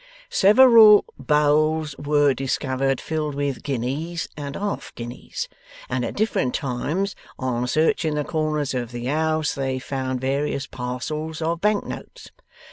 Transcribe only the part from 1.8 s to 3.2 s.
were discovered